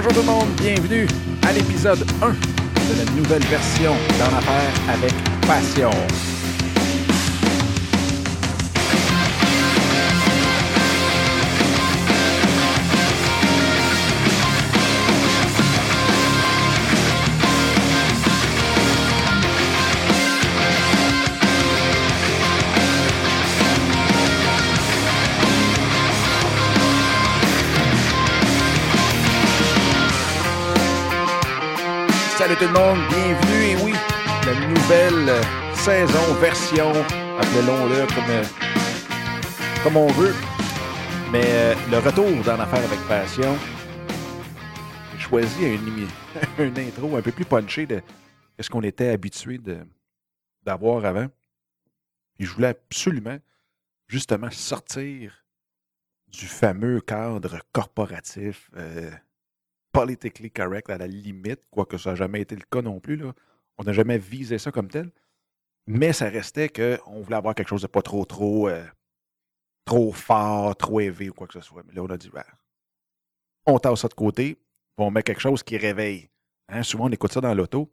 [0.00, 1.08] Bonjour tout le monde, bienvenue
[1.44, 5.12] à l'épisode 1 de la nouvelle version d'En affaires avec
[5.44, 5.90] passion.
[32.58, 33.92] Tout le bienvenue et oui,
[34.44, 35.44] la nouvelle
[35.74, 36.90] saison, version,
[37.38, 38.44] appelons-le comme, euh,
[39.84, 40.34] comme on veut.
[41.30, 43.56] Mais euh, le retour dans l'affaire avec passion,
[45.12, 46.08] j'ai choisi une,
[46.58, 48.02] une intro un peu plus punchée de
[48.58, 49.60] ce qu'on était habitué
[50.64, 51.28] d'avoir avant.
[52.36, 53.38] Puis je voulais absolument,
[54.08, 55.44] justement, sortir
[56.26, 58.68] du fameux cadre corporatif.
[58.76, 59.12] euh,
[59.98, 63.20] politically correct à la limite, quoique ça n'a jamais été le cas non plus.
[63.78, 65.10] On n'a jamais visé ça comme tel.
[65.86, 68.84] Mais ça restait qu'on voulait avoir quelque chose de pas trop, trop, euh,
[69.84, 71.82] trop fort, trop élevé ou quoi que ce soit.
[71.86, 72.44] Mais là, on a dit, ben,
[73.66, 74.62] on tasse ça de côté, puis
[74.98, 76.28] on met quelque chose qui réveille.
[76.68, 77.90] Hein, souvent, on écoute ça dans l'auto.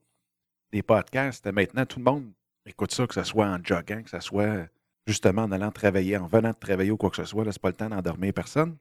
[0.71, 2.31] Des podcasts, maintenant, tout le monde
[2.65, 4.67] écoute ça, que ce soit en jogging, que ce soit
[5.07, 7.45] justement en allant travailler, en venant de travailler ou quoi que ce soit.
[7.45, 8.77] Là, c'est pas le temps d'endormir personne.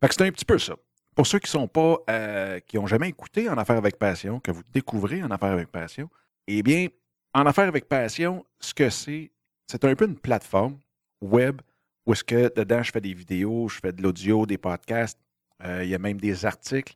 [0.00, 0.76] Fait que c'est un petit peu ça.
[1.14, 4.50] Pour ceux qui sont pas, euh, qui n'ont jamais écouté En Affaires avec Passion, que
[4.50, 6.10] vous découvrez En Affaires avec Passion,
[6.46, 6.88] eh bien,
[7.32, 9.30] En Affaires avec Passion, ce que c'est,
[9.66, 10.78] c'est un peu une plateforme
[11.20, 11.60] web
[12.06, 15.18] où est-ce que dedans, je fais des vidéos, je fais de l'audio, des podcasts,
[15.64, 16.94] euh, il y a même des articles,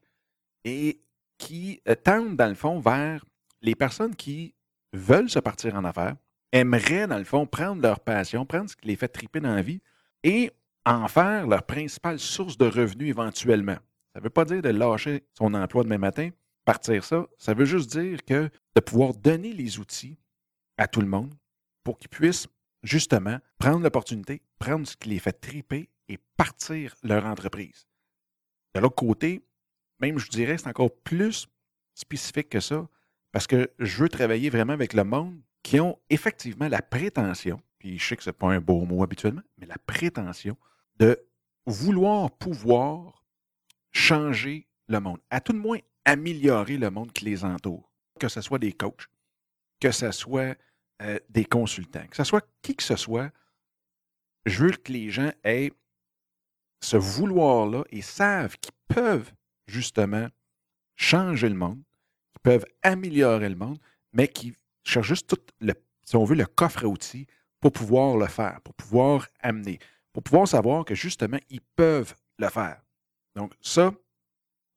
[0.65, 1.01] et
[1.39, 3.25] qui euh, tendent, dans le fond, vers
[3.63, 4.55] les personnes qui
[4.93, 6.17] veulent se partir en affaires,
[6.53, 9.63] aimeraient, dans le fond, prendre leur passion, prendre ce qui les fait triper dans la
[9.63, 9.81] vie
[10.23, 10.51] et
[10.85, 13.77] en faire leur principale source de revenus éventuellement.
[14.13, 16.31] Ça ne veut pas dire de lâcher son emploi demain matin,
[16.65, 17.27] partir ça.
[17.37, 20.19] Ça veut juste dire que de pouvoir donner les outils
[20.77, 21.35] à tout le monde
[21.85, 22.49] pour qu'ils puissent
[22.83, 27.87] justement prendre l'opportunité, prendre ce qui les fait triper et partir leur entreprise.
[28.75, 29.43] De l'autre côté,
[30.01, 31.49] même je dirais, c'est encore plus
[31.95, 32.89] spécifique que ça,
[33.33, 37.99] parce que je veux travailler vraiment avec le monde qui ont effectivement la prétention, puis
[37.99, 40.57] je sais que ce n'est pas un beau mot habituellement, mais la prétention
[40.97, 41.19] de
[41.67, 43.18] vouloir pouvoir
[44.09, 48.41] changer le monde, à tout le moins améliorer le monde qui les entoure, que ce
[48.41, 49.07] soit des coachs,
[49.81, 50.57] que ce soit
[51.03, 53.31] euh, des consultants, que ce soit qui que ce soit,
[54.47, 55.73] je veux que les gens aient
[56.81, 59.31] ce vouloir-là et savent qu'ils peuvent
[59.67, 60.29] justement
[60.97, 61.83] changer le monde,
[62.33, 63.79] qu'ils peuvent améliorer le monde,
[64.15, 64.55] mais qui
[64.85, 65.75] cherchent juste tout le,
[66.05, 67.27] si on veut, le coffre à outils
[67.61, 69.79] pour pouvoir le faire, pour pouvoir amener,
[70.15, 72.81] pour pouvoir savoir que justement, ils peuvent le faire.
[73.35, 73.93] Donc, ça,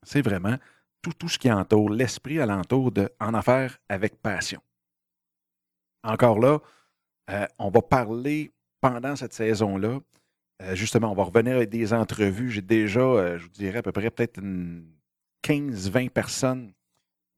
[0.03, 0.57] c'est vraiment
[1.01, 4.61] tout, ce qui entoure l'esprit alentour de En affaires avec passion.
[6.03, 6.59] Encore là,
[7.29, 8.51] euh, on va parler
[8.81, 9.99] pendant cette saison-là.
[10.61, 12.51] euh, justement, on va revenir avec des entrevues.
[12.51, 14.85] J'ai déjà, euh, je vous dirais à peu près peut-être une
[15.43, 16.73] 15-20 personnes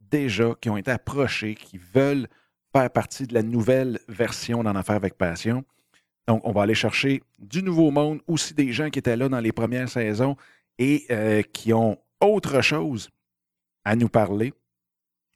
[0.01, 2.27] déjà qui ont été approchées, qui veulent
[2.75, 5.63] faire partie de la nouvelle version d'En affaires avec passion.
[6.27, 9.39] Donc, on va aller chercher du nouveau monde, aussi des gens qui étaient là dans
[9.39, 10.35] les premières saisons
[10.77, 13.09] et euh, qui ont autre chose
[13.85, 14.53] à nous parler.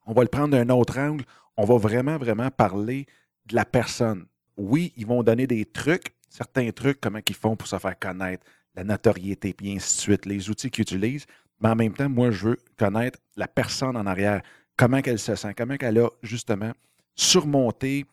[0.05, 1.25] On va le prendre d'un autre angle.
[1.57, 3.05] On va vraiment, vraiment parler
[3.45, 4.25] de la personne.
[4.55, 8.45] Oui, ils vont donner des trucs, certains trucs, comment ils font pour se faire connaître,
[8.75, 11.25] la notoriété, puis ainsi de suite, les outils qu'ils utilisent.
[11.59, 14.41] Mais en même temps, moi, je veux connaître la personne en arrière,
[14.75, 16.71] comment elle se sent, comment elle a justement
[17.15, 18.05] surmonté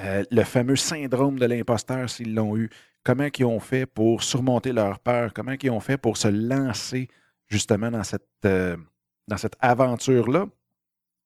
[0.00, 2.70] euh, le fameux syndrome de l'imposteur s'ils l'ont eu,
[3.04, 7.08] comment ils ont fait pour surmonter leur peur, comment ils ont fait pour se lancer
[7.48, 8.76] justement dans cette, euh,
[9.28, 10.46] dans cette aventure-là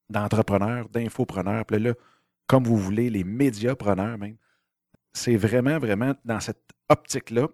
[0.09, 1.95] d'entrepreneurs, d'infopreneurs, appelez-le
[2.47, 4.37] comme vous voulez, les médiapreneurs même.
[5.13, 7.49] C'est vraiment, vraiment dans cette optique-là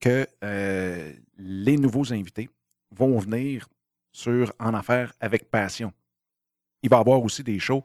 [0.00, 2.48] que euh, les nouveaux invités
[2.90, 3.68] vont venir
[4.12, 5.92] sur En Affaires avec passion.
[6.82, 7.84] Il va y avoir aussi des shows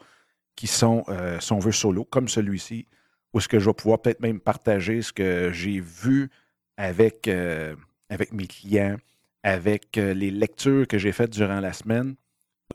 [0.55, 2.87] qui sont, euh, solo, comme celui-ci,
[3.35, 6.29] où ce que je vais pouvoir peut-être même partager ce que j'ai vu
[6.77, 7.75] avec, euh,
[8.09, 8.95] avec mes clients,
[9.43, 12.15] avec euh, les lectures que j'ai faites durant la semaine.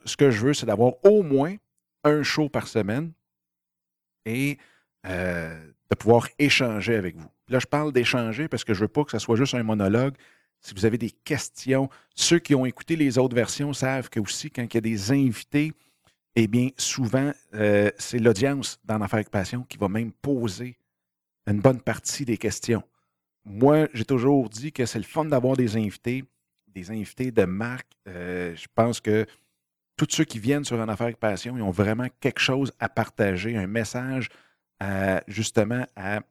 [0.05, 1.55] Ce que je veux, c'est d'avoir au moins
[2.03, 3.11] un show par semaine
[4.27, 4.59] et
[5.07, 5.59] euh,
[5.89, 7.29] de pouvoir échanger avec vous.
[7.49, 9.63] Là, je parle d'échanger parce que je ne veux pas que ce soit juste un
[9.63, 10.13] monologue.
[10.59, 14.51] Si vous avez des questions, ceux qui ont écouté les autres versions savent que aussi,
[14.51, 15.73] quand il y a des invités,
[16.35, 20.77] eh bien, souvent, euh, c'est l'audience dans Affaires avec Passion qui va même poser
[21.47, 22.83] une bonne partie des questions.
[23.43, 26.23] Moi, j'ai toujours dit que c'est le fun d'avoir des invités,
[26.67, 27.91] des invités de marque.
[28.07, 29.25] Euh, je pense que
[29.97, 32.87] tous ceux qui viennent sur une affaire avec passion, ils ont vraiment quelque chose à
[32.89, 34.29] partager, un message
[35.27, 36.21] justement à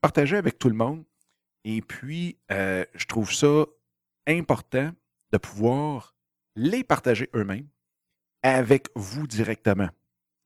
[0.00, 1.04] partager avec tout le monde.
[1.64, 3.64] Et puis, euh, je trouve ça
[4.26, 4.90] important
[5.32, 6.14] de pouvoir
[6.56, 7.68] les partager eux-mêmes
[8.42, 9.88] avec vous directement.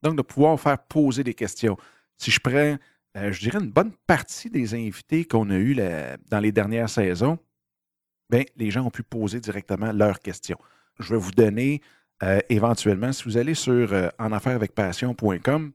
[0.02, 1.76] Donc, de pouvoir faire poser des questions.
[2.18, 2.76] Si je prends,
[3.16, 5.76] euh, je dirais, une bonne partie des invités qu'on a eus
[6.30, 7.38] dans les dernières saisons,
[8.30, 10.58] bien, les gens ont pu poser directement leurs questions.
[10.98, 11.80] Je vais vous donner
[12.22, 15.72] euh, éventuellement, si vous allez sur euh, enafairesavecpassion.com,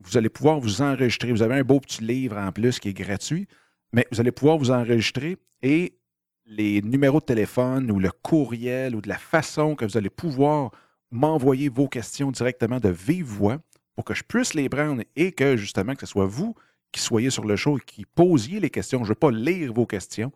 [0.00, 1.30] vous allez pouvoir vous enregistrer.
[1.32, 3.46] Vous avez un beau petit livre en plus qui est gratuit,
[3.92, 5.98] mais vous allez pouvoir vous enregistrer et
[6.46, 10.72] les numéros de téléphone ou le courriel ou de la façon que vous allez pouvoir
[11.14, 13.58] m'envoyer vos questions directement de vive voix
[13.94, 16.56] pour que je puisse les prendre et que justement que ce soit vous
[16.90, 18.98] qui soyez sur le show et qui posiez les questions.
[18.98, 20.32] Je ne veux pas lire vos questions,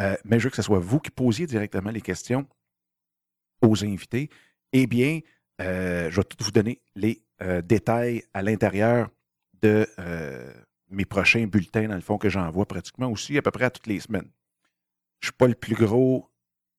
[0.00, 2.46] euh, mais je veux que ce soit vous qui posiez directement les questions
[3.60, 4.30] aux invités.
[4.72, 5.20] Eh bien,
[5.60, 9.10] euh, je vais tout vous donner les euh, détails à l'intérieur
[9.62, 9.86] de
[10.90, 13.86] mes prochains bulletins, dans le fond, que j'envoie pratiquement aussi à peu près à toutes
[13.86, 14.30] les semaines.
[15.20, 16.28] Je ne suis pas le plus gros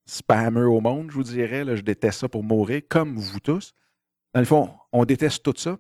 [0.06, 1.64] spammer au monde, je vous dirais.
[1.76, 3.74] Je déteste ça pour mourir, comme vous tous.
[4.34, 5.78] Dans le fond, on déteste tout ça.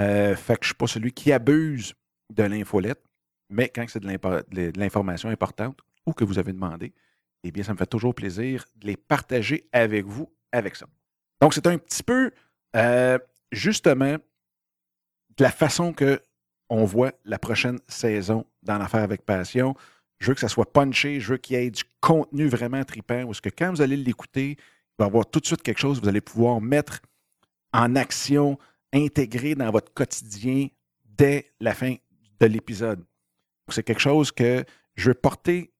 [0.00, 1.94] Euh, fait que je ne suis pas celui qui abuse
[2.30, 3.02] de l'infolette,
[3.50, 6.94] mais quand c'est de l'information importante ou que vous avez demandé,
[7.44, 10.86] eh bien, ça me fait toujours plaisir de les partager avec vous avec ça.
[11.40, 12.30] Donc, c'est un petit peu,
[12.76, 13.18] euh,
[13.50, 14.16] justement,
[15.36, 16.20] de la façon que
[16.68, 19.74] on voit la prochaine saison dans l'affaire avec passion.
[20.22, 23.26] Je veux que ça soit punché, je veux qu'il y ait du contenu vraiment tripant,
[23.26, 25.98] parce que quand vous allez l'écouter, il va y avoir tout de suite quelque chose
[25.98, 27.00] que vous allez pouvoir mettre
[27.72, 28.56] en action,
[28.92, 30.68] intégrer dans votre quotidien
[31.04, 31.96] dès la fin
[32.38, 33.04] de l'épisode.
[33.68, 34.64] C'est quelque chose que
[34.94, 35.72] je veux porter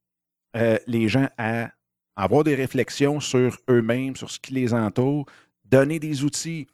[0.56, 1.70] euh, les gens à
[2.16, 5.24] avoir des réflexions sur eux-mêmes, sur ce qui les entoure,
[5.64, 6.66] donner des outils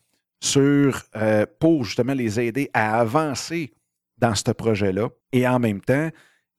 [0.56, 3.74] euh, pour justement les aider à avancer
[4.16, 6.08] dans ce projet-là et en même temps,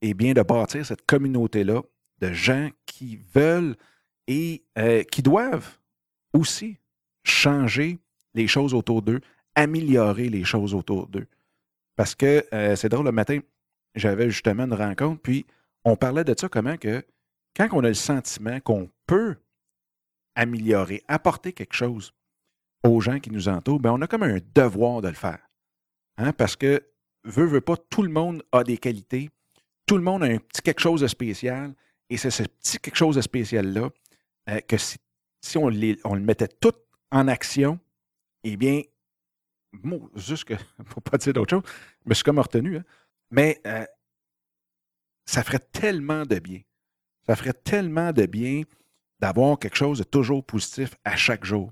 [0.01, 1.81] et bien, de bâtir cette communauté-là
[2.19, 3.75] de gens qui veulent
[4.27, 5.77] et euh, qui doivent
[6.33, 6.77] aussi
[7.23, 7.99] changer
[8.33, 9.21] les choses autour d'eux,
[9.55, 11.27] améliorer les choses autour d'eux.
[11.95, 13.39] Parce que euh, c'est drôle, le matin,
[13.95, 15.45] j'avais justement une rencontre, puis
[15.83, 17.03] on parlait de ça, comment que
[17.55, 19.35] quand on a le sentiment qu'on peut
[20.35, 22.13] améliorer, apporter quelque chose
[22.83, 25.39] aux gens qui nous entourent, bien, on a comme un devoir de le faire.
[26.17, 26.31] Hein?
[26.33, 26.81] Parce que,
[27.23, 29.29] veut, veut pas, tout le monde a des qualités,
[29.89, 31.73] tout le monde a un petit quelque chose de spécial.
[32.11, 33.89] Et c'est ce petit quelque chose de spécial-là
[34.47, 36.75] euh, que si, on, le mettait tout
[37.09, 37.79] en action,
[38.43, 38.83] eh bien,
[40.15, 40.53] juste que,
[40.89, 41.63] pour pas dire d'autre chose,
[42.05, 42.83] je me suis comme retenu, hein,
[43.31, 43.83] mais euh,
[45.25, 46.61] ça ferait tellement de bien.
[47.25, 48.61] Ça ferait tellement de bien
[49.19, 51.71] d'avoir quelque chose de toujours positif à chaque jour.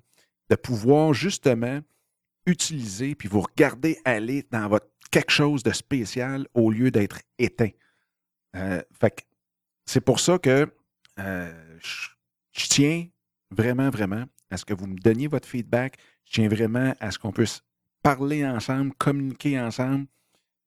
[0.49, 1.81] De pouvoir justement
[2.47, 7.69] utiliser puis vous regarder aller dans votre quelque chose de spécial au lieu d'être éteint.
[8.57, 8.81] Euh,
[9.85, 10.71] c'est pour ça que
[11.19, 13.07] euh, je, tiens
[13.51, 15.97] vraiment, vraiment à ce que vous me donniez votre feedback.
[16.25, 17.61] Je tiens vraiment à ce qu'on puisse
[18.03, 20.07] parler ensemble, communiquer ensemble.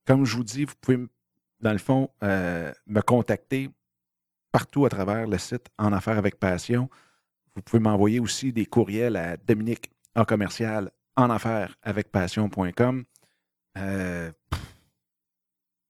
[0.06, 0.98] Comme je vous dis, vous pouvez,
[1.60, 3.70] dans le fond, euh, me contacter
[4.52, 6.88] partout à travers le site En Affaires avec Passion.
[7.54, 13.04] Vous pouvez m'envoyer aussi des courriels à Dominique en commercial en affaires avec passion.com.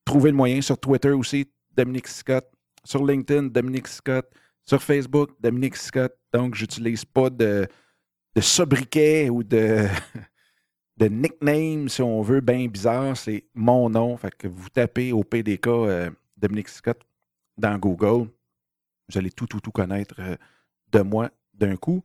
[0.04, 1.48] trouvez le moyen sur Twitter aussi,
[1.80, 2.46] Dominique Scott.
[2.84, 4.30] Sur LinkedIn, Dominique Scott.
[4.66, 6.14] Sur Facebook, Dominique Scott.
[6.30, 7.66] Donc, j'utilise pas de,
[8.38, 9.86] sobriquet ou de,
[10.98, 13.16] de nickname, si on veut, bien bizarre.
[13.16, 14.14] C'est mon nom.
[14.18, 17.00] Fait que vous tapez au PDK euh, Dominique Scott
[17.56, 18.28] dans Google.
[19.08, 20.36] Vous allez tout, tout, tout connaître euh,
[20.92, 22.02] de moi d'un coup.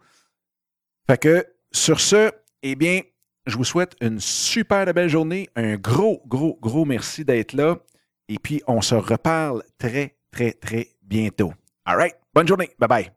[1.05, 2.31] Fait que sur ce,
[2.63, 3.01] eh bien,
[3.45, 5.49] je vous souhaite une super belle journée.
[5.57, 7.77] Un gros, gros, gros merci d'être là.
[8.27, 11.53] Et puis, on se reparle très, très, très bientôt.
[11.85, 12.15] All right.
[12.33, 12.71] Bonne journée.
[12.79, 13.11] Bye bye.